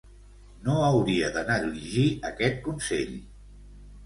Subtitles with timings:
[0.67, 3.15] No hauria de negligir aquest consell.